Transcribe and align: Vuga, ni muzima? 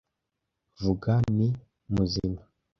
Vuga, 0.81 1.13
ni 1.35 1.47
muzima? 1.93 2.41